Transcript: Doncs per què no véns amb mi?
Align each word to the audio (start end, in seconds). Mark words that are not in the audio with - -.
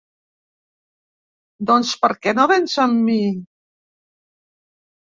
Doncs 1.71 1.93
per 2.07 2.11
què 2.25 2.35
no 2.39 2.49
véns 2.55 2.77
amb 2.89 3.07
mi? 3.13 3.21